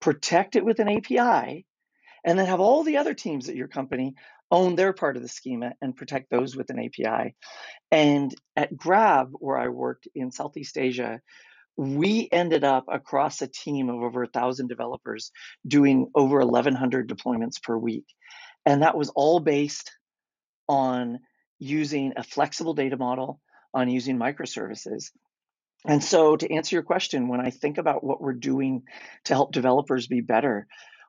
[0.00, 1.64] protect it with an API,
[2.24, 4.14] and then have all the other teams at your company
[4.50, 7.34] own their part of the schema and protect those with an API.
[7.90, 11.20] And at Grab, where I worked in Southeast Asia,
[11.76, 15.32] we ended up across a team of over a thousand developers
[15.66, 18.06] doing over 1,100 deployments per week.
[18.64, 19.90] And that was all based
[20.68, 21.18] on
[21.58, 23.40] using a flexible data model,
[23.74, 25.10] on using microservices.
[25.84, 28.84] And so, to answer your question, when I think about what we're doing
[29.24, 30.66] to help developers be better,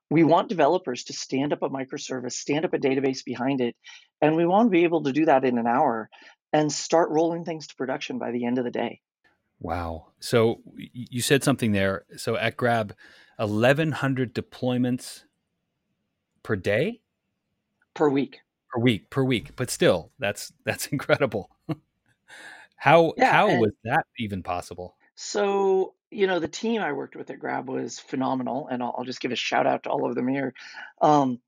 [0.10, 3.76] we want developers to stand up a microservice, stand up a database behind it,
[4.22, 6.10] and we want to be able to do that in an hour
[6.52, 9.00] and start rolling things to production by the end of the day.
[9.60, 10.08] Wow.
[10.20, 12.04] So, you said something there.
[12.18, 12.96] So, at Grab,
[13.38, 15.24] 1,100 deployments
[16.44, 17.00] per day?
[17.94, 18.42] Per week
[18.76, 21.50] per week per week but still that's that's incredible.
[22.76, 24.96] How yeah, how was that even possible?
[25.16, 29.04] So you know the team i worked with at grab was phenomenal and i'll, I'll
[29.04, 30.54] just give a shout out to all of them here.
[31.02, 31.40] Um,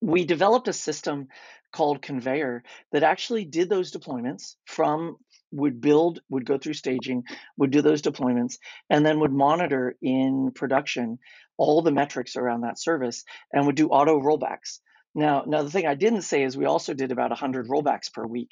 [0.00, 1.28] we developed a system
[1.72, 2.62] called conveyor
[2.92, 5.16] that actually did those deployments from
[5.50, 7.24] would build would go through staging
[7.56, 11.18] would do those deployments and then would monitor in production
[11.56, 14.78] all the metrics around that service and would do auto rollbacks
[15.14, 18.26] now, now the thing I didn't say is we also did about 100 rollbacks per
[18.26, 18.50] week.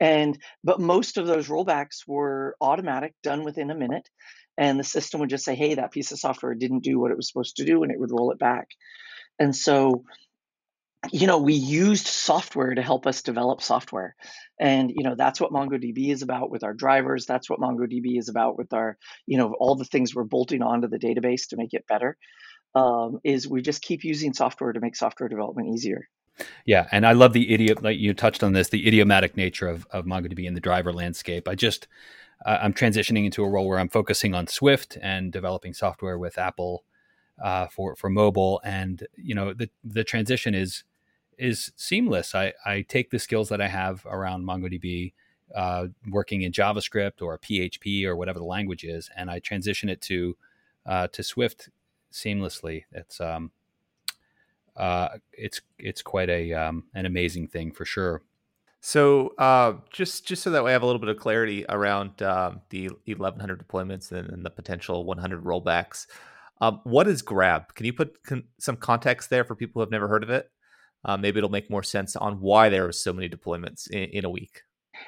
[0.00, 4.08] And but most of those rollbacks were automatic, done within a minute.
[4.58, 7.16] and the system would just say, hey, that piece of software didn't do what it
[7.16, 8.66] was supposed to do, and it would roll it back.
[9.38, 10.02] And so,
[11.12, 14.16] you know, we used software to help us develop software.
[14.60, 17.24] And, you know, that's what MongoDB is about with our drivers.
[17.24, 20.88] That's what MongoDB is about with our, you know, all the things we're bolting onto
[20.88, 22.16] the database to make it better.
[22.74, 26.08] Um, is we just keep using software to make software development easier.
[26.64, 27.78] Yeah, and I love the idiom.
[27.80, 31.48] Like you touched on this, the idiomatic nature of, of MongoDB in the driver landscape.
[31.48, 31.88] I just
[32.44, 36.38] uh, I'm transitioning into a role where I'm focusing on Swift and developing software with
[36.38, 36.84] Apple
[37.42, 40.84] uh, for for mobile, and you know the the transition is
[41.36, 42.34] is seamless.
[42.34, 45.14] I I take the skills that I have around MongoDB.
[45.56, 50.02] Uh, working in JavaScript or PHP or whatever the language is, and I transition it
[50.02, 50.36] to
[50.84, 51.70] uh, to Swift
[52.12, 52.84] seamlessly.
[52.92, 53.50] It's um,
[54.76, 58.22] uh, it's it's quite a um, an amazing thing for sure.
[58.80, 62.60] So uh, just just so that we have a little bit of clarity around um,
[62.70, 66.06] the 1100 deployments and, and, the potential 100 rollbacks,
[66.60, 67.74] um, what is Grab?
[67.74, 70.48] Can you put con- some context there for people who have never heard of it?
[71.04, 74.24] Uh, maybe it'll make more sense on why there are so many deployments in, in
[74.24, 74.62] a week.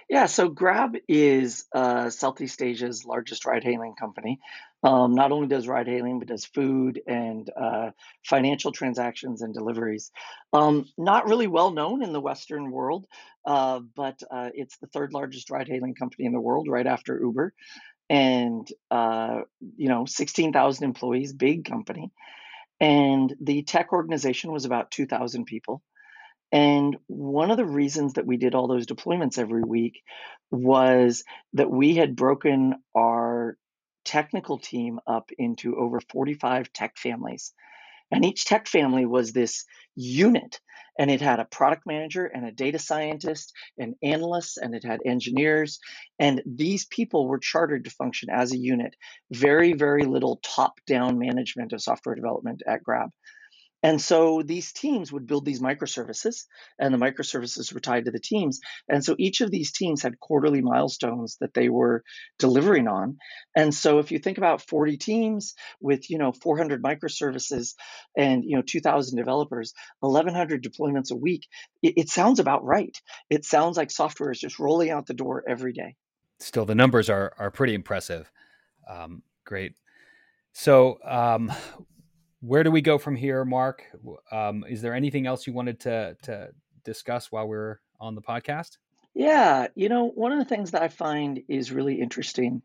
[0.08, 4.40] Yeah, so Grab is uh, Southeast Asia's largest ride hailing company.
[4.82, 7.90] Um, not only does ride hailing, but does food and uh,
[8.24, 10.10] financial transactions and deliveries.
[10.54, 13.06] Um, not really well known in the Western world,
[13.44, 17.18] uh, but uh, it's the third largest ride hailing company in the world, right after
[17.20, 17.52] Uber.
[18.08, 19.42] And, uh,
[19.76, 22.10] you know, 16,000 employees, big company.
[22.80, 25.82] And the tech organization was about 2,000 people.
[26.52, 30.02] And one of the reasons that we did all those deployments every week
[30.50, 33.56] was that we had broken our
[34.04, 37.52] technical team up into over 45 tech families.
[38.10, 40.60] And each tech family was this unit,
[40.98, 45.00] and it had a product manager and a data scientist and analysts, and it had
[45.04, 45.78] engineers.
[46.18, 48.96] And these people were chartered to function as a unit.
[49.30, 53.10] Very, very little top down management of software development at Grab.
[53.82, 56.44] And so these teams would build these microservices,
[56.78, 58.60] and the microservices were tied to the teams.
[58.88, 62.02] And so each of these teams had quarterly milestones that they were
[62.38, 63.16] delivering on.
[63.56, 67.74] And so if you think about 40 teams with, you know, 400 microservices
[68.16, 71.46] and, you know, 2,000 developers, 1,100 deployments a week,
[71.82, 72.96] it, it sounds about right.
[73.30, 75.96] It sounds like software is just rolling out the door every day.
[76.38, 78.30] Still, the numbers are are pretty impressive.
[78.88, 79.74] Um, great.
[80.52, 81.52] So, um,
[82.40, 83.84] where do we go from here, Mark?
[84.32, 86.48] Um, is there anything else you wanted to to
[86.84, 88.78] discuss while we're on the podcast?
[89.14, 92.62] Yeah, you know, one of the things that I find is really interesting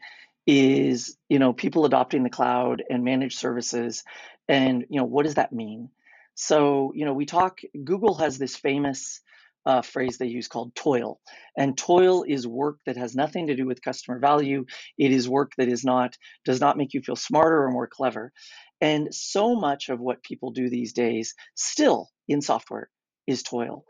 [0.47, 4.03] is you know people adopting the cloud and managed services,
[4.47, 5.89] and you know what does that mean?
[6.35, 7.59] So you know we talk.
[7.83, 9.21] Google has this famous
[9.65, 11.19] uh, phrase they use called toil.
[11.57, 14.65] And toil is work that has nothing to do with customer value.
[14.97, 18.31] It is work that is not does not make you feel smarter or more clever.
[18.81, 22.89] And so much of what people do these days, still in software,
[23.27, 23.85] is toil.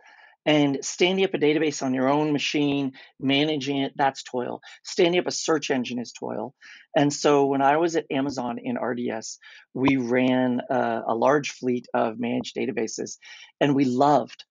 [0.45, 4.62] And standing up a database on your own machine, managing it, that's toil.
[4.84, 6.54] Standing up a search engine is toil.
[6.95, 9.39] And so when I was at Amazon in RDS,
[9.74, 13.17] we ran a, a large fleet of managed databases,
[13.60, 14.45] and we loved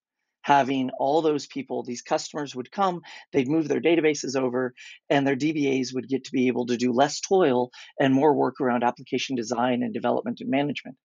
[0.44, 3.00] having all those people, these customers would come,
[3.33, 4.74] they'd move their databases over,
[5.09, 8.61] and their DBAs would get to be able to do less toil and more work
[8.61, 10.96] around application design and development and management.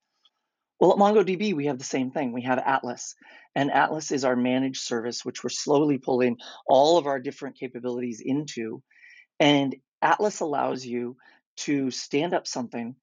[0.78, 2.34] Well, at MongoDB, we have the same thing.
[2.34, 3.15] We have Atlas,
[3.56, 8.21] and Atlas is our managed service, which we're slowly pulling all of our different capabilities
[8.23, 8.84] into.
[9.39, 11.15] And Atlas allows you
[11.62, 12.95] to stand up something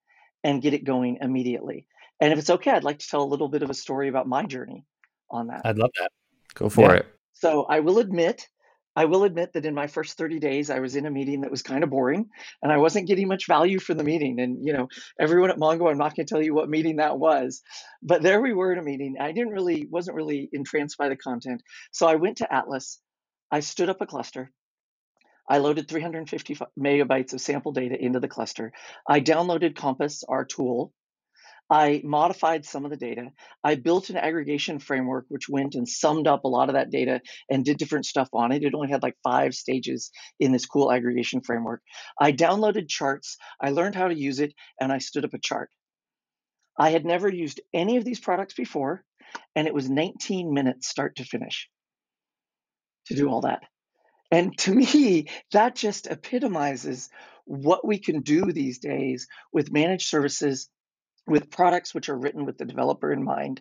[0.44, 1.87] and get it going immediately.
[2.20, 4.29] And if it's okay, I'd like to tell a little bit of a story about
[4.29, 4.85] my journey
[5.31, 5.62] on that.
[5.64, 6.11] I'd love that.
[6.57, 6.97] Go for yeah.
[6.97, 7.07] it.
[7.35, 8.49] So I will admit,
[8.97, 11.51] I will admit that in my first 30 days, I was in a meeting that
[11.51, 12.31] was kind of boring
[12.62, 14.40] and I wasn't getting much value from the meeting.
[14.40, 14.88] And, you know,
[15.21, 17.61] everyone at Mongo, I'm not going to tell you what meeting that was,
[18.03, 19.16] but there we were in a meeting.
[19.21, 21.62] I didn't really, wasn't really entranced by the content.
[21.92, 22.99] So I went to Atlas,
[23.51, 24.51] I stood up a cluster.
[25.49, 28.73] I loaded 350 megabytes of sample data into the cluster.
[29.09, 30.92] I downloaded Compass, our tool,
[31.68, 33.33] I modified some of the data.
[33.64, 37.20] I built an aggregation framework which went and summed up a lot of that data
[37.50, 38.62] and did different stuff on it.
[38.62, 41.83] It only had like five stages in this cool aggregation framework.
[42.20, 45.70] I downloaded charts, I learned how to use it, and I stood up a chart.
[46.79, 49.02] I had never used any of these products before,
[49.57, 51.68] and it was 19 minutes start to finish
[53.07, 53.62] to do all that.
[54.31, 57.09] And to me, that just epitomizes
[57.44, 60.68] what we can do these days with managed services
[61.27, 63.61] with products which are written with the developer in mind.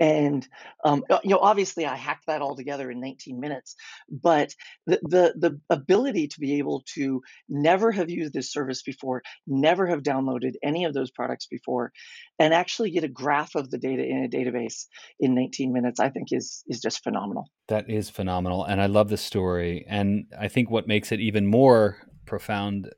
[0.00, 0.46] And
[0.84, 3.76] um, you know, obviously, I hacked that all together in 19 minutes.
[4.10, 4.54] But
[4.86, 9.86] the, the the ability to be able to never have used this service before, never
[9.86, 11.92] have downloaded any of those products before,
[12.38, 14.86] and actually get a graph of the data in a database
[15.20, 17.48] in 19 minutes, I think is is just phenomenal.
[17.68, 19.84] That is phenomenal, and I love the story.
[19.88, 22.90] And I think what makes it even more profound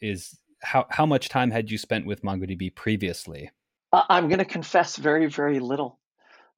[0.00, 3.50] is how how much time had you spent with MongoDB previously?
[4.08, 5.98] I'm going to confess very very little.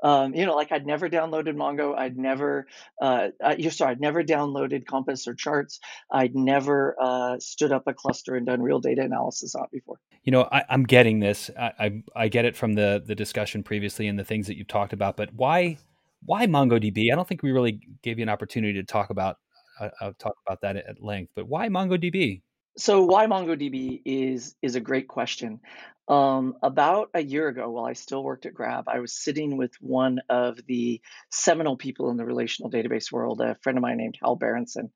[0.03, 1.97] Um, you know, like I'd never downloaded Mongo.
[1.97, 2.67] I'd never,
[3.03, 5.81] uh, you're sorry, I'd never downloaded Compass or Charts.
[6.11, 9.99] I'd never uh, stood up a cluster and done real data analysis on before.
[10.23, 11.51] You know, I, am getting this.
[11.59, 14.69] I, I, I get it from the the discussion previously and the things that you've
[14.69, 15.17] talked about.
[15.17, 15.79] But why
[16.25, 17.13] why MongoDB?
[17.13, 19.37] I don't think we really gave you an opportunity to talk about
[19.81, 21.33] uh, uh talk about that at length.
[21.35, 22.43] But why MongoDB?
[22.79, 25.61] So why MongoDB is is a great question.
[26.07, 29.73] Um, about a year ago, while I still worked at Grab, I was sitting with
[29.81, 31.01] one of the
[31.31, 34.91] seminal people in the relational database world, a friend of mine named Hal Berenson.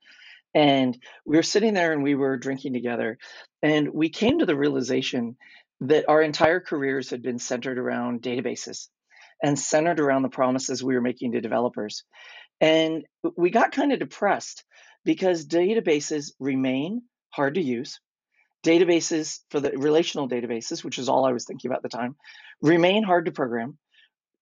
[0.55, 3.19] And we were sitting there and we were drinking together.
[3.63, 5.37] And we came to the realization
[5.81, 8.87] that our entire careers had been centered around databases
[9.43, 12.05] and centered around the promises we were making to developers.
[12.61, 13.05] And
[13.37, 14.65] we got kind of depressed
[15.05, 17.03] because databases remain
[17.33, 18.01] hard to use.
[18.65, 22.17] Databases for the relational databases, which is all I was thinking about at the time,
[22.61, 23.77] remain hard to program.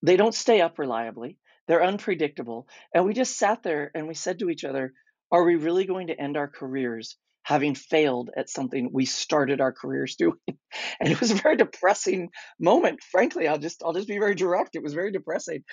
[0.03, 1.39] They don't stay up reliably.
[1.67, 2.69] They're unpredictable.
[2.95, 4.93] And we just sat there and we said to each other,
[5.31, 9.73] are we really going to end our careers having failed at something we started our
[9.73, 10.37] careers doing.
[11.01, 12.29] And it was a very depressing
[12.61, 13.01] moment.
[13.11, 14.77] Frankly, I'll just I'll just be very direct.
[14.77, 15.65] It was very depressing.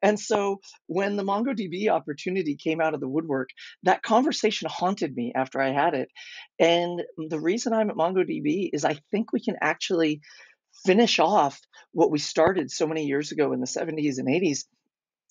[0.00, 3.50] And so when the MongoDB opportunity came out of the woodwork,
[3.82, 6.08] that conversation haunted me after I had it.
[6.58, 10.22] And the reason I'm at MongoDB is I think we can actually
[10.86, 11.60] finish off
[11.92, 14.64] what we started so many years ago in the 70s and 80s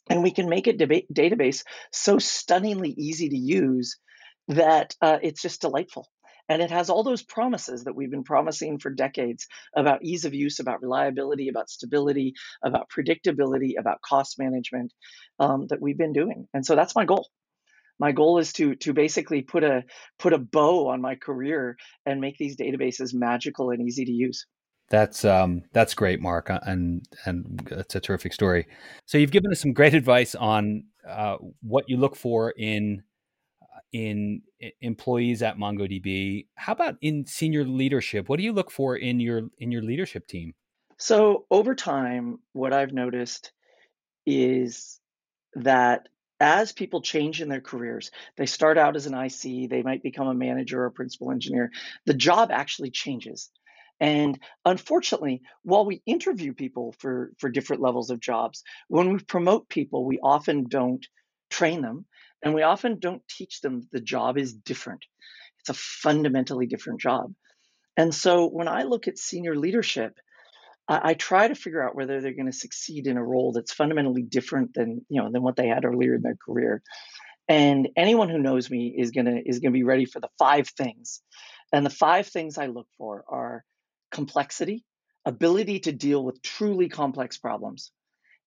[0.10, 3.98] and we can make a deba- database so stunningly easy to use
[4.48, 6.08] that uh, it's just delightful.
[6.48, 10.34] And it has all those promises that we've been promising for decades about ease of
[10.36, 12.34] use, about reliability, about stability,
[12.64, 14.94] about predictability, about cost management
[15.40, 16.48] um, that we've been doing.
[16.54, 17.28] And so that's my goal.
[17.98, 19.84] My goal is to to basically put a
[20.20, 24.46] put a bow on my career and make these databases magical and easy to use.
[24.90, 28.68] That's um, that's great, Mark, uh, and and it's a terrific story.
[29.06, 33.04] So you've given us some great advice on uh, what you look for in
[33.96, 34.42] in
[34.82, 36.48] employees at MongoDB.
[36.56, 38.28] How about in senior leadership?
[38.28, 40.54] What do you look for in your in your leadership team?
[40.98, 43.54] So over time, what I've noticed
[44.26, 45.00] is
[45.54, 46.10] that
[46.42, 50.28] as people change in their careers, they start out as an IC, they might become
[50.28, 51.72] a manager or a principal engineer.
[52.06, 53.50] The job actually changes.
[54.02, 59.70] And unfortunately, while we interview people for, for different levels of jobs, when we promote
[59.70, 61.08] people, we often don't
[61.50, 62.06] train them
[62.46, 65.04] and we often don't teach them the job is different.
[65.60, 67.34] It's a fundamentally different job.
[67.98, 70.14] And so when I look at senior leadership,
[70.88, 73.74] I, I try to figure out whether they're going to succeed in a role that's
[73.74, 76.84] fundamentally different than you know than what they had earlier in their career.
[77.48, 81.22] And anyone who knows me is gonna is gonna be ready for the five things.
[81.74, 83.64] And the five things I look for are
[84.12, 84.84] complexity,
[85.26, 87.92] ability to deal with truly complex problems,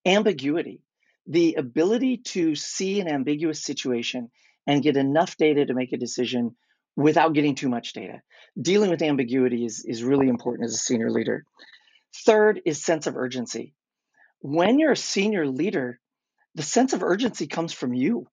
[0.06, 0.82] ambiguity,
[1.28, 4.30] the ability to see an ambiguous situation
[4.66, 6.56] and get enough data to make a decision
[6.96, 8.20] without getting too much data.
[8.60, 11.44] Dealing with ambiguity is, is really important as a senior leader.
[12.24, 13.74] Third is sense of urgency.
[14.40, 16.00] When you're a senior leader,
[16.54, 18.26] the sense of urgency comes from you.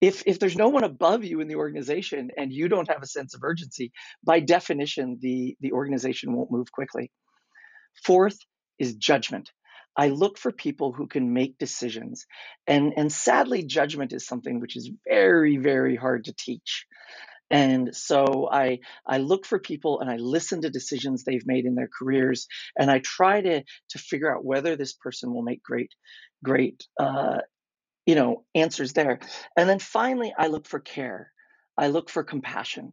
[0.00, 3.06] If, if there's no one above you in the organization and you don't have a
[3.06, 3.92] sense of urgency,
[4.22, 7.10] by definition, the, the organization won't move quickly.
[8.04, 8.36] Fourth
[8.78, 9.50] is judgment.
[9.96, 12.26] I look for people who can make decisions.
[12.66, 16.86] And, and sadly, judgment is something which is very, very hard to teach.
[17.50, 21.74] And so I, I look for people and I listen to decisions they've made in
[21.74, 22.48] their careers.
[22.76, 25.92] And I try to, to figure out whether this person will make great,
[26.42, 27.38] great, uh,
[28.06, 29.20] you know, answers there.
[29.56, 31.30] And then finally, I look for care.
[31.76, 32.92] I look for compassion.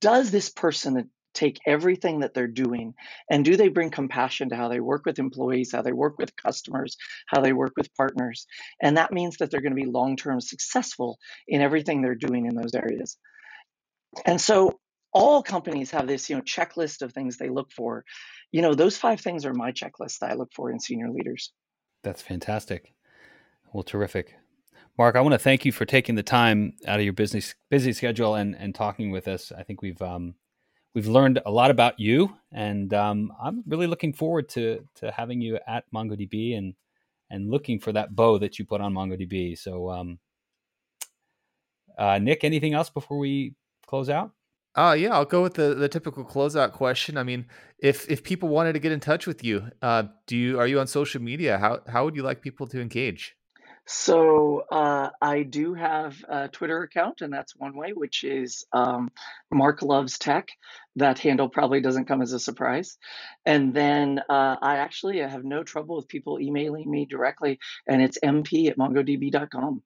[0.00, 2.94] Does this person take everything that they're doing
[3.30, 6.34] and do they bring compassion to how they work with employees, how they work with
[6.36, 8.46] customers, how they work with partners?
[8.80, 12.46] And that means that they're going to be long term successful in everything they're doing
[12.46, 13.16] in those areas.
[14.26, 14.80] And so
[15.12, 18.04] all companies have this, you know, checklist of things they look for.
[18.52, 21.52] You know, those five things are my checklist that I look for in senior leaders.
[22.02, 22.94] That's fantastic.
[23.72, 24.34] Well, terrific.
[24.98, 27.92] Mark, I want to thank you for taking the time out of your business busy
[27.92, 29.52] schedule and and talking with us.
[29.56, 30.34] I think we've um,
[30.94, 35.40] we've learned a lot about you, and um, I'm really looking forward to to having
[35.40, 36.74] you at MongoDB and
[37.30, 39.56] and looking for that bow that you put on MongoDB.
[39.56, 40.18] So, um,
[41.96, 43.54] uh, Nic, anything else before we
[43.86, 44.32] close out?
[44.76, 47.16] Uh yeah, I'll go with the the typical closeout question.
[47.16, 47.46] I mean,
[47.80, 50.78] if if people wanted to get in touch with you, uh, do you are you
[50.78, 51.58] on social media?
[51.58, 53.34] How how would you like people to engage?
[53.92, 59.10] So uh, I do have a Twitter account, and that's one way, which is um,
[59.50, 60.46] Mark Loves Tech.
[60.94, 62.98] That handle probably doesn't come as a surprise.
[63.44, 68.16] And then uh, I actually have no trouble with people emailing me directly, and it's
[68.24, 69.82] mp at mongodb.com.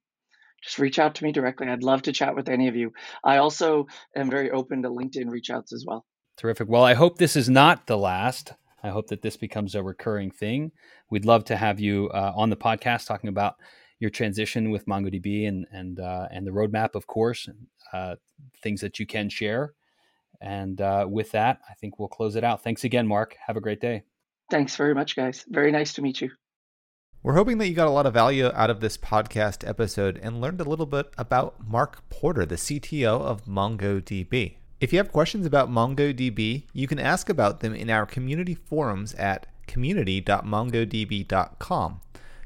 [0.63, 1.69] Just reach out to me directly.
[1.69, 2.93] I'd love to chat with any of you.
[3.25, 6.05] I also am very open to LinkedIn reach outs as well.
[6.37, 6.69] Terrific.
[6.69, 8.53] Well, I hope this is not the last.
[8.83, 10.73] I hope that this becomes a recurring thing.
[11.09, 13.55] We'd love to have you uh, on the podcast talking about
[13.99, 17.49] your transition with MongoDB and and uh, and the roadmap, of course,
[17.93, 18.17] uh,
[18.63, 19.75] things that you can share.
[20.41, 22.63] And uh, with that, I think we'll close it out.
[22.63, 23.37] Thanks again, Mark.
[23.47, 24.03] Have a great day.
[24.51, 25.45] Thanks very much, guys.
[25.49, 26.31] Very nice to meet you.
[27.23, 30.43] We're hoping that you got a lot of value out of this podcast episode and
[30.43, 34.57] learned a little bit about Mark Porter, the CTO of MongoDB.
[34.79, 39.15] If you have questions about MongoDB, you can ask about them in our community forums
[39.15, 42.01] at community.mongodb.com.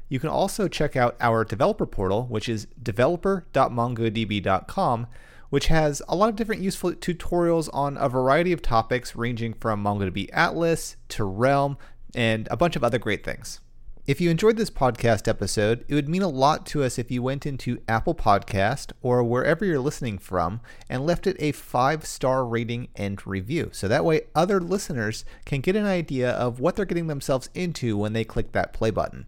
[0.09, 5.07] You can also check out our developer portal, which is developer.mongodb.com,
[5.51, 9.83] which has a lot of different useful tutorials on a variety of topics ranging from
[9.83, 11.77] MongoDB Atlas to Realm
[12.15, 13.59] and a bunch of other great things.
[14.07, 17.21] If you enjoyed this podcast episode, it would mean a lot to us if you
[17.21, 22.43] went into Apple Podcast or wherever you're listening from and left it a five star
[22.43, 23.69] rating and review.
[23.71, 27.95] So that way other listeners can get an idea of what they're getting themselves into
[27.97, 29.27] when they click that play button.